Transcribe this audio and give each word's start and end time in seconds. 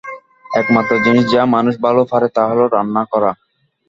একমাত্র 0.51 0.91
জিনিস 1.05 1.25
যা 1.33 1.41
মানুষ 1.55 1.73
ভালো 1.85 2.01
পারে 2.11 2.27
তা 2.35 2.43
হল 2.49 2.59
রান্না 2.67 3.03
করা। 3.11 3.31